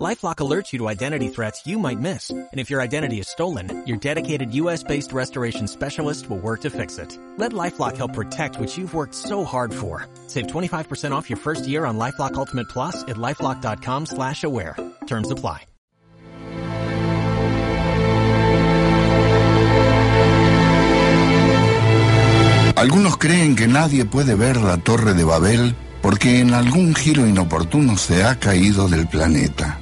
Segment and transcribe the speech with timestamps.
[0.00, 2.30] LifeLock alerts you to identity threats you might miss.
[2.30, 6.96] And if your identity is stolen, your dedicated US-based restoration specialist will work to fix
[6.96, 7.18] it.
[7.36, 10.08] Let LifeLock help protect what you've worked so hard for.
[10.26, 14.74] Save 25% off your first year on LifeLock Ultimate Plus at LifeLock.com slash aware.
[15.06, 15.66] Terms apply.
[22.76, 27.98] Algunos creen que nadie puede ver la Torre de Babel porque en algún giro inoportuno
[27.98, 29.78] se ha caído del planeta.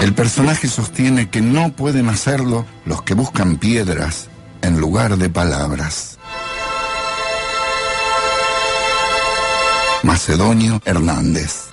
[0.00, 4.28] El personaje sostiene que no pueden hacerlo los que buscan piedras
[4.62, 6.18] en lugar de palabras.
[10.02, 11.70] Macedonio Hernández.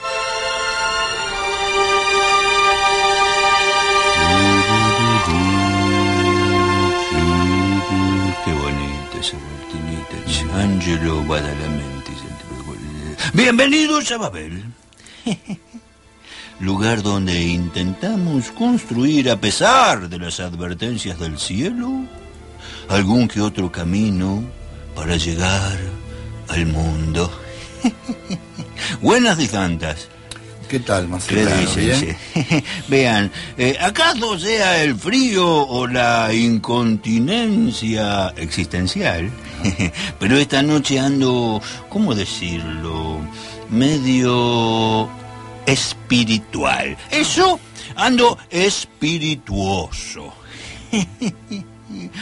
[8.46, 10.56] Qué bonito ese voltinito.
[10.56, 11.94] Angelo Badalamenti.
[13.34, 14.64] Bienvenidos a Babel.
[16.64, 22.06] Lugar donde intentamos construir, a pesar de las advertencias del cielo,
[22.88, 24.42] algún que otro camino
[24.96, 25.78] para llegar
[26.48, 27.30] al mundo.
[29.02, 30.08] Buenas y tantas.
[30.70, 31.52] ¿Qué tal, Marcelo?
[31.76, 32.16] ¿Qué
[32.88, 39.30] Vean, eh, ¿acaso sea el frío o la incontinencia existencial?
[40.18, 43.20] Pero esta noche ando, ¿cómo decirlo?
[43.70, 45.10] Medio
[45.66, 46.98] espiritual.
[47.12, 47.60] Eso,
[47.96, 50.34] ando espirituoso.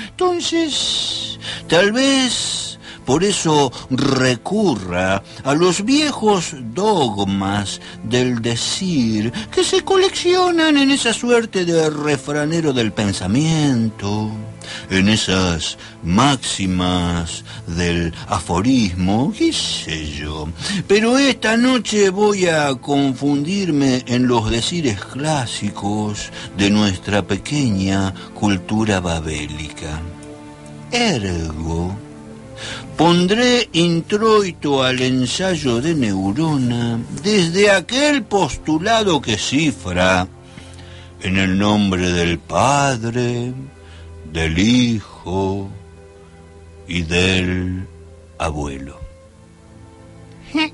[0.10, 2.71] Entonces, tal vez
[3.12, 11.66] por eso recurra a los viejos dogmas del decir que se coleccionan en esa suerte
[11.66, 14.32] de refranero del pensamiento,
[14.90, 20.48] en esas máximas del aforismo, qué sé yo.
[20.88, 30.00] Pero esta noche voy a confundirme en los decires clásicos de nuestra pequeña cultura babélica.
[30.94, 31.94] Ergo,
[32.98, 40.28] Pondré introito al ensayo de neurona desde aquel postulado que cifra
[41.22, 43.54] en el nombre del Padre,
[44.32, 45.70] del Hijo
[46.88, 47.88] y del
[48.38, 49.00] Abuelo.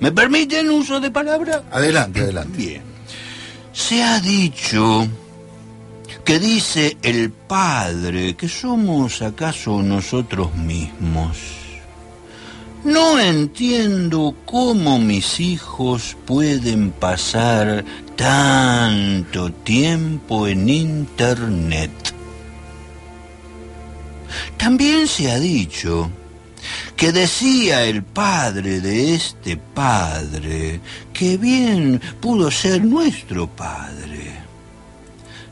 [0.00, 1.64] ¿Me permiten uso de palabra?
[1.70, 2.56] Adelante, adelante.
[2.56, 2.82] Bien.
[3.72, 5.08] Se ha dicho
[6.30, 11.36] que dice el Padre que somos acaso nosotros mismos.
[12.84, 21.90] No entiendo cómo mis hijos pueden pasar tanto tiempo en Internet.
[24.56, 26.12] También se ha dicho
[26.94, 30.80] que decía el padre de este padre
[31.12, 34.29] que bien pudo ser nuestro padre.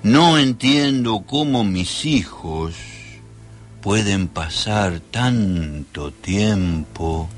[0.03, 2.75] No entiendo cómo mis hijos
[3.81, 7.29] pueden pasar tanto tiempo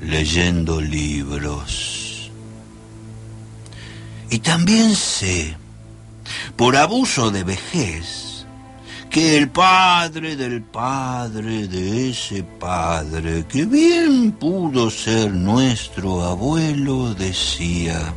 [0.00, 2.30] leyendo libros.
[4.30, 5.56] Y también sé,
[6.56, 8.46] por abuso de vejez,
[9.10, 18.12] que el padre del padre de ese padre, que bien pudo ser nuestro abuelo, decía,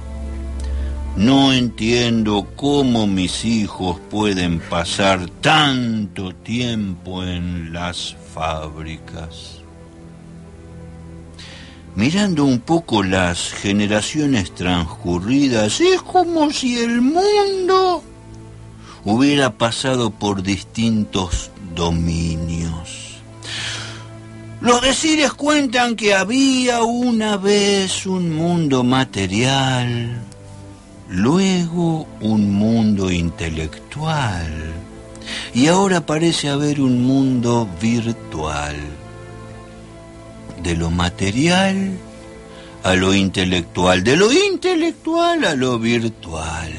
[1.20, 9.60] no entiendo cómo mis hijos pueden pasar tanto tiempo en las fábricas.
[11.96, 18.02] Mirando un poco las generaciones transcurridas, es como si el mundo
[19.04, 23.20] hubiera pasado por distintos dominios.
[24.62, 30.30] Los decires cuentan que había una vez un mundo material,
[31.10, 34.74] luego un mundo intelectual
[35.54, 38.76] y ahora parece haber un mundo virtual.
[40.64, 41.98] De lo material
[42.84, 46.74] a lo intelectual, de lo intelectual a lo virtual.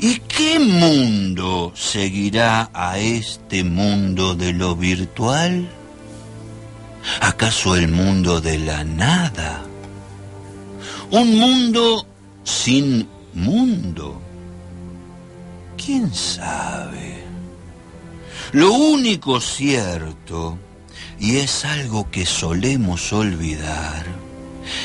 [0.00, 5.68] ¿Y qué mundo seguirá a este mundo de lo virtual?
[7.20, 9.62] ¿Acaso el mundo de la nada?
[11.10, 12.06] Un mundo
[12.44, 14.20] sin mundo.
[15.76, 17.24] ¿Quién sabe?
[18.52, 20.58] Lo único cierto,
[21.18, 24.06] y es algo que solemos olvidar,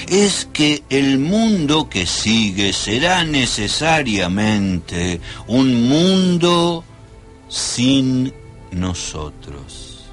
[0.08, 6.84] es que el mundo que sigue será necesariamente un mundo
[7.48, 8.34] sin
[8.72, 10.06] nosotros.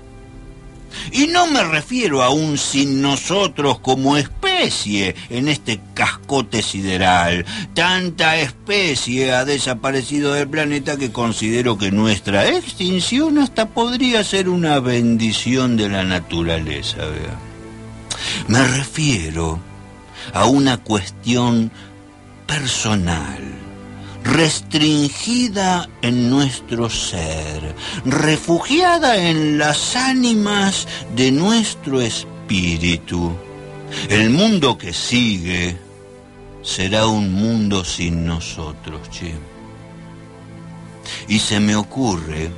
[1.12, 7.44] Y no me refiero a un sin nosotros como especie en este cascote sideral.
[7.74, 14.80] Tanta especie ha desaparecido del planeta que considero que nuestra extinción hasta podría ser una
[14.80, 16.98] bendición de la naturaleza.
[18.48, 19.60] Me refiero
[20.32, 21.70] a una cuestión
[22.46, 23.38] personal
[24.24, 27.74] restringida en nuestro ser,
[28.04, 33.36] refugiada en las ánimas de nuestro espíritu.
[34.08, 35.76] El mundo que sigue
[36.62, 39.34] será un mundo sin nosotros, che.
[41.28, 42.50] Y se me ocurre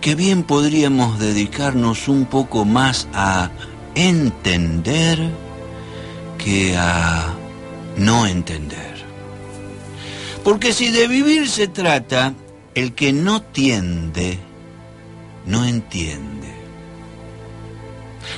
[0.00, 3.50] que bien podríamos dedicarnos un poco más a
[3.94, 5.18] entender
[6.38, 7.34] que a
[7.96, 8.94] no entender.
[10.42, 12.34] Porque si de vivir se trata,
[12.74, 14.38] el que no tiende,
[15.46, 16.63] no entiende.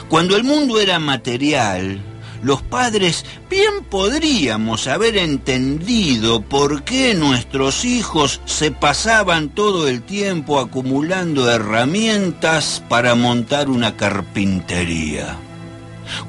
[0.08, 2.00] Cuando el mundo era material,
[2.42, 10.60] los padres bien podríamos haber entendido por qué nuestros hijos se pasaban todo el tiempo
[10.60, 15.36] acumulando herramientas para montar una carpintería.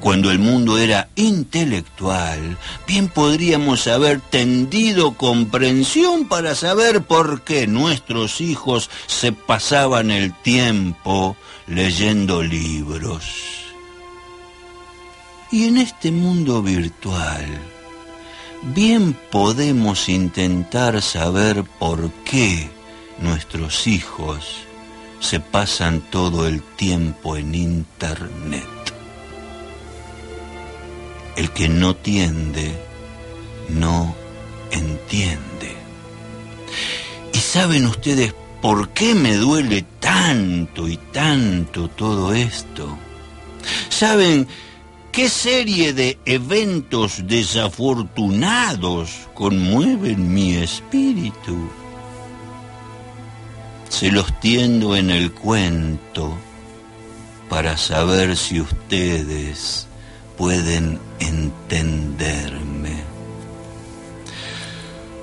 [0.00, 8.40] Cuando el mundo era intelectual, bien podríamos haber tendido comprensión para saber por qué nuestros
[8.40, 11.36] hijos se pasaban el tiempo
[11.68, 13.67] leyendo libros.
[15.50, 17.46] Y en este mundo virtual,
[18.74, 22.68] bien podemos intentar saber por qué
[23.18, 24.58] nuestros hijos
[25.20, 28.66] se pasan todo el tiempo en Internet.
[31.36, 32.78] El que no tiende,
[33.70, 34.14] no
[34.70, 35.76] entiende.
[37.32, 42.98] ¿Y saben ustedes por qué me duele tanto y tanto todo esto?
[43.88, 44.46] ¿Saben
[45.18, 51.68] qué serie de eventos desafortunados conmueven mi espíritu?
[53.88, 56.38] Se los tiendo en el cuento
[57.48, 59.88] para saber si ustedes
[60.36, 63.02] pueden entenderme.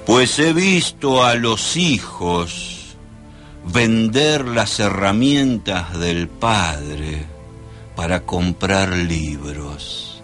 [0.06, 2.98] Pues he visto a los hijos
[3.64, 7.35] vender las herramientas del padre
[7.96, 10.22] para comprar libros.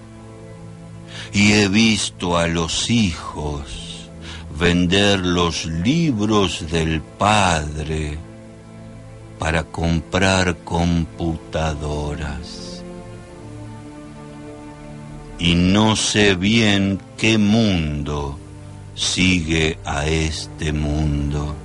[1.33, 4.09] Y he visto a los hijos
[4.57, 8.17] vender los libros del padre
[9.39, 12.71] para comprar computadoras
[15.41, 18.37] y no sé bien qué mundo
[18.93, 21.55] sigue a este mundo,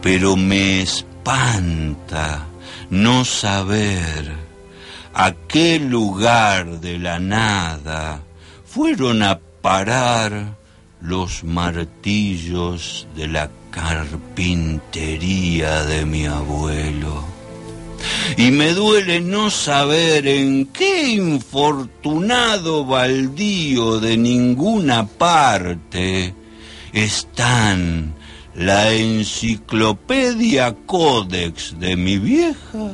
[0.00, 2.46] pero me espanta
[2.88, 4.32] no saber
[5.18, 8.20] a qué lugar de la nada
[8.66, 10.58] fueron a parar
[11.00, 17.24] los martillos de la carpintería de mi abuelo.
[18.36, 26.34] Y me duele no saber en qué infortunado baldío de ninguna parte
[26.92, 28.12] están
[28.54, 32.92] la enciclopedia códex de mi vieja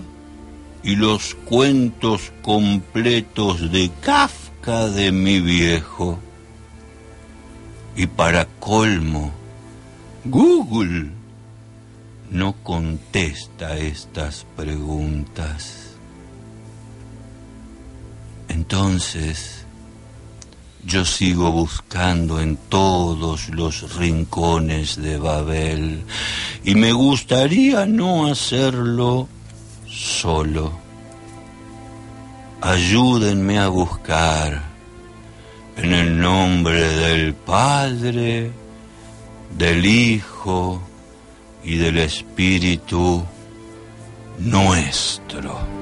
[0.82, 6.18] y los cuentos completos de Kafka de mi viejo.
[7.96, 9.32] Y para colmo,
[10.24, 11.10] Google
[12.30, 15.90] no contesta estas preguntas.
[18.48, 19.66] Entonces,
[20.84, 26.02] yo sigo buscando en todos los rincones de Babel
[26.64, 29.28] y me gustaría no hacerlo
[29.92, 30.72] solo.
[32.60, 34.62] Ayúdenme a buscar
[35.76, 38.50] en el nombre del Padre,
[39.58, 40.80] del Hijo,
[41.64, 43.24] y del Espíritu
[44.38, 45.81] nuestro.